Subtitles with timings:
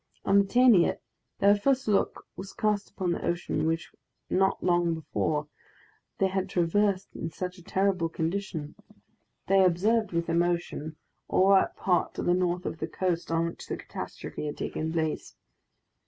[0.25, 0.99] On attaining it,
[1.37, 3.91] their first look was cast upon the ocean which
[4.31, 5.45] not long before
[6.17, 8.73] they had traversed in such a terrible condition.
[9.45, 10.95] They observed, with emotion,
[11.27, 14.91] all that part to the north of the coast on which the catastrophe had taken
[14.91, 15.35] place.